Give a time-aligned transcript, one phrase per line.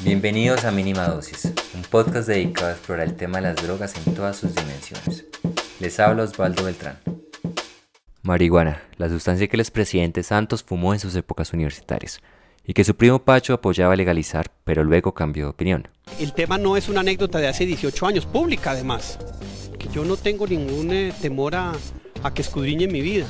[0.00, 4.14] Bienvenidos a Mínima Dosis, un podcast dedicado a explorar el tema de las drogas en
[4.14, 5.26] todas sus dimensiones.
[5.80, 7.00] Les habla Osvaldo Beltrán.
[8.22, 12.20] Marihuana, la sustancia que el expresidente Santos fumó en sus épocas universitarias
[12.64, 15.88] y que su primo Pacho apoyaba legalizar, pero luego cambió de opinión.
[16.20, 19.18] El tema no es una anécdota de hace 18 años, pública además,
[19.80, 21.72] que yo no tengo ningún eh, temor a,
[22.22, 23.26] a que escudriñe mi vida.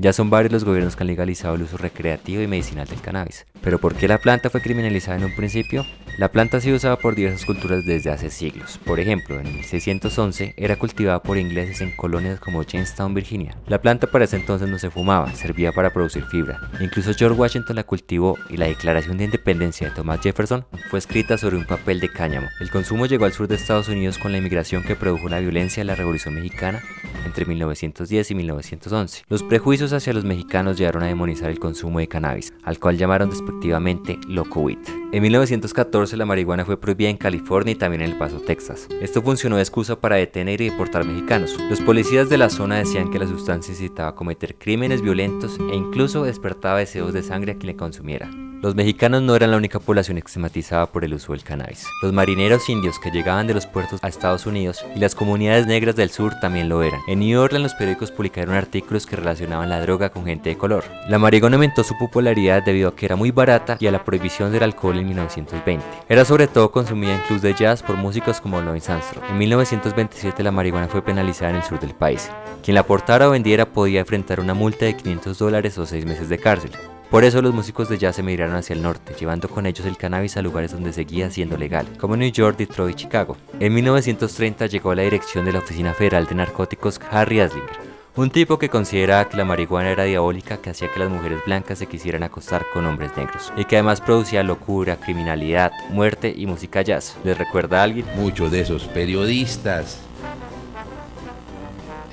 [0.00, 3.44] Ya son varios los gobiernos que han legalizado el uso recreativo y medicinal del cannabis.
[3.60, 5.84] Pero ¿por qué la planta fue criminalizada en un principio?
[6.16, 8.80] La planta ha sido usada por diversas culturas desde hace siglos.
[8.86, 13.58] Por ejemplo, en 1611 era cultivada por ingleses en colonias como Jamestown, Virginia.
[13.66, 16.70] La planta para ese entonces no se fumaba, servía para producir fibra.
[16.80, 21.36] Incluso George Washington la cultivó y la Declaración de Independencia de Thomas Jefferson fue escrita
[21.36, 22.48] sobre un papel de cáñamo.
[22.60, 25.82] El consumo llegó al sur de Estados Unidos con la inmigración que produjo la violencia
[25.82, 26.82] de la Revolución Mexicana
[27.24, 29.24] entre 1910 y 1911.
[29.28, 33.30] Los prejuicios hacia los mexicanos llevaron a demonizar el consumo de cannabis, al cual llamaron
[33.30, 34.78] despectivamente loco weed.
[35.12, 38.88] En 1914 la marihuana fue prohibida en California y también en El Paso, Texas.
[39.00, 41.58] Esto funcionó de excusa para detener y deportar mexicanos.
[41.68, 45.76] Los policías de la zona decían que la sustancia incitaba a cometer crímenes violentos e
[45.76, 48.30] incluso despertaba deseos de sangre a quien le consumiera.
[48.62, 51.86] Los mexicanos no eran la única población estigmatizada por el uso del cannabis.
[52.02, 55.96] Los marineros indios que llegaban de los puertos a Estados Unidos y las comunidades negras
[55.96, 57.00] del sur también lo eran.
[57.08, 60.84] En New Orleans los periódicos publicaron artículos que relacionaban la droga con gente de color.
[61.08, 64.52] La marihuana aumentó su popularidad debido a que era muy barata y a la prohibición
[64.52, 65.82] del alcohol en 1920.
[66.06, 69.24] Era sobre todo consumida en clubs de jazz por músicos como Louis Armstrong.
[69.30, 72.30] En 1927 la marihuana fue penalizada en el sur del país.
[72.62, 76.28] Quien la portara o vendiera podía enfrentar una multa de 500 dólares o 6 meses
[76.28, 76.72] de cárcel.
[77.10, 79.96] Por eso los músicos de jazz se emigraron hacia el norte, llevando con ellos el
[79.96, 83.36] cannabis a lugares donde seguía siendo legal, como New York, Detroit y Chicago.
[83.58, 87.78] En 1930 llegó a la dirección de la Oficina Federal de Narcóticos Harry Aslinger,
[88.14, 91.80] un tipo que consideraba que la marihuana era diabólica que hacía que las mujeres blancas
[91.80, 96.82] se quisieran acostar con hombres negros y que además producía locura, criminalidad, muerte y música
[96.82, 97.16] jazz.
[97.24, 98.06] ¿Les recuerda a alguien?
[98.14, 100.00] Muchos de esos periodistas,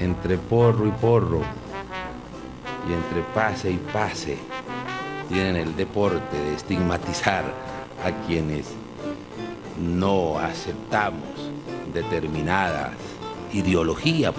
[0.00, 1.42] entre porro y porro,
[2.88, 4.38] y entre pase y pase,
[5.28, 7.44] tienen el deporte de estigmatizar
[8.04, 8.66] a quienes
[9.78, 11.50] no aceptamos
[11.92, 12.90] determinadas
[13.52, 14.34] ideologías.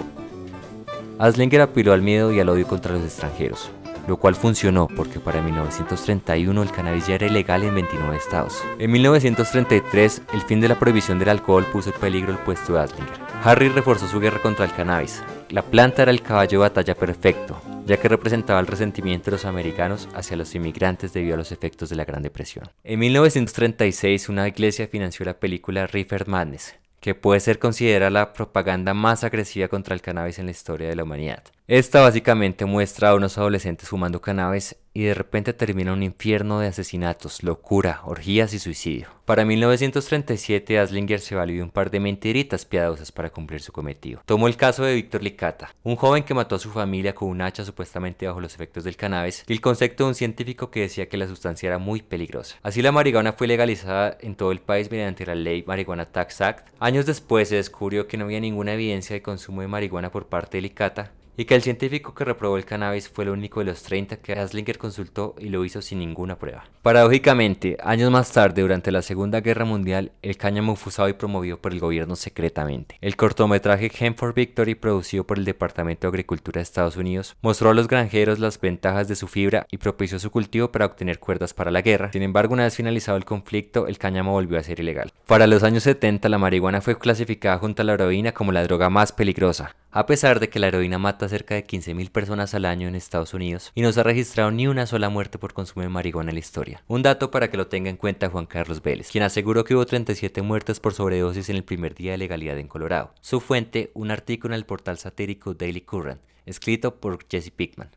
[1.18, 3.70] Aslinger apeló al miedo y al odio contra los extranjeros,
[4.06, 8.62] lo cual funcionó porque para 1931 el cannabis ya era ilegal en 29 estados.
[8.78, 12.80] En 1933, el fin de la prohibición del alcohol puso en peligro el puesto de
[12.80, 13.27] Aslinger.
[13.44, 15.22] Harry reforzó su guerra contra el cannabis.
[15.50, 19.44] La planta era el caballo de batalla perfecto, ya que representaba el resentimiento de los
[19.44, 22.68] americanos hacia los inmigrantes debido a los efectos de la Gran Depresión.
[22.82, 28.92] En 1936, una iglesia financió la película Reefer Madness, que puede ser considerada la propaganda
[28.92, 31.44] más agresiva contra el cannabis en la historia de la humanidad.
[31.68, 36.66] Esta básicamente muestra a unos adolescentes fumando cannabis y de repente termina un infierno de
[36.66, 39.06] asesinatos, locura, orgías y suicidio.
[39.26, 44.22] Para 1937 Aslinger se valió de un par de mentiritas piadosas para cumplir su cometido.
[44.26, 47.42] Tomó el caso de Víctor Licata, un joven que mató a su familia con un
[47.42, 51.08] hacha supuestamente bajo los efectos del cannabis, y el concepto de un científico que decía
[51.08, 52.56] que la sustancia era muy peligrosa.
[52.64, 56.70] Así la marihuana fue legalizada en todo el país mediante la ley Marihuana Tax Act.
[56.80, 60.56] Años después se descubrió que no había ninguna evidencia de consumo de marihuana por parte
[60.56, 63.84] de Licata, y que el científico que reprobó el cannabis fue el único de los
[63.84, 66.64] 30 que Aslinger consultó y lo hizo sin ninguna prueba.
[66.82, 71.58] Paradójicamente, años más tarde, durante la Segunda Guerra Mundial, el cáñamo fue usado y promovido
[71.58, 72.98] por el gobierno secretamente.
[73.00, 77.70] El cortometraje Hem for Victory, producido por el Departamento de Agricultura de Estados Unidos, mostró
[77.70, 81.54] a los granjeros las ventajas de su fibra y propició su cultivo para obtener cuerdas
[81.54, 82.10] para la guerra.
[82.10, 85.12] Sin embargo, una vez finalizado el conflicto, el cáñamo volvió a ser ilegal.
[85.26, 88.90] Para los años 70, la marihuana fue clasificada junto a la heroína como la droga
[88.90, 92.88] más peligrosa, a pesar de que la heroína mata cerca de 15.000 personas al año
[92.88, 95.88] en Estados Unidos y no se ha registrado ni una sola muerte por consumo de
[95.88, 96.82] marihuana en la historia.
[96.86, 99.86] Un dato para que lo tenga en cuenta Juan Carlos Vélez, quien aseguró que hubo
[99.86, 103.14] 37 muertes por sobredosis en el primer día de legalidad en Colorado.
[103.20, 107.90] Su fuente, un artículo en el portal satírico Daily Current, escrito por Jesse Pickman.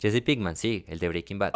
[0.00, 1.52] Jesse Pickman, sí, el de Breaking Bad.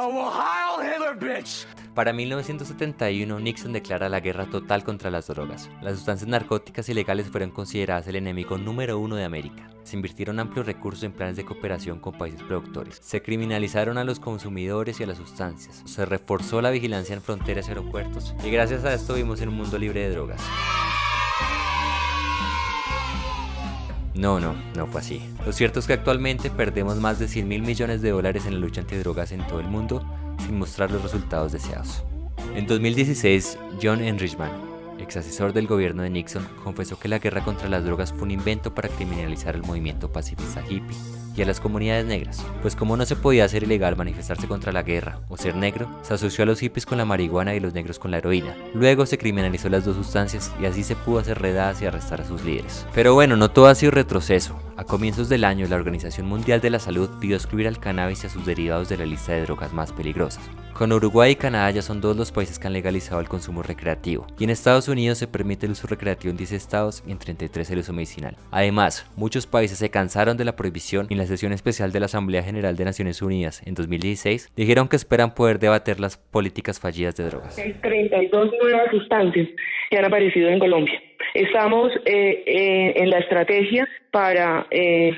[1.95, 5.71] Para 1971, Nixon declara la guerra total contra las drogas.
[5.81, 9.71] Las sustancias narcóticas ilegales fueron consideradas el enemigo número uno de América.
[9.85, 12.99] Se invirtieron amplios recursos en planes de cooperación con países productores.
[13.03, 15.83] Se criminalizaron a los consumidores y a las sustancias.
[15.87, 18.35] Se reforzó la vigilancia en fronteras y aeropuertos.
[18.45, 20.43] Y gracias a esto vivimos en un mundo libre de drogas.
[24.25, 25.21] No, no, no fue así.
[25.45, 28.61] Lo cierto es que actualmente perdemos más de 100 mil millones de dólares en la
[28.61, 30.03] lucha antidrogas en todo el mundo
[30.47, 32.05] sin mostrar los resultados deseados.
[32.55, 34.51] En 2016, John Enrichman,
[34.99, 38.31] ex asesor del gobierno de Nixon, confesó que la guerra contra las drogas fue un
[38.31, 40.97] invento para criminalizar el movimiento pacifista hippie.
[41.37, 44.83] Y a las comunidades negras, pues como no se podía hacer ilegal manifestarse contra la
[44.83, 47.99] guerra o ser negro, se asoció a los hippies con la marihuana y los negros
[47.99, 48.55] con la heroína.
[48.75, 52.27] Luego se criminalizó las dos sustancias y así se pudo hacer redadas y arrestar a
[52.27, 52.87] sus líderes.
[52.95, 54.59] Pero bueno, no todo ha sido retroceso.
[54.77, 58.27] A comienzos del año, la Organización Mundial de la Salud pidió excluir al cannabis y
[58.27, 60.43] a sus derivados de la lista de drogas más peligrosas.
[60.75, 64.27] Con Uruguay y Canadá ya son dos los países que han legalizado el consumo recreativo,
[64.41, 67.71] y en Estados Unidos se permite el uso recreativo en 10 estados y en 33
[67.71, 68.35] el uso medicinal.
[68.51, 72.07] Además, muchos países se cansaron de la prohibición y en la sesión especial de la
[72.07, 77.15] Asamblea General de Naciones Unidas en 2016 dijeron que esperan poder debater las políticas fallidas
[77.15, 77.57] de drogas.
[77.57, 79.47] Hay 32 nuevas sustancias
[79.91, 81.01] que han aparecido en Colombia.
[81.35, 85.13] Estamos eh, eh, en la estrategia para eh,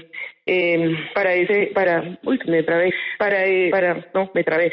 [1.14, 3.38] para ese para uy me trabé para
[3.70, 4.70] para no me trabé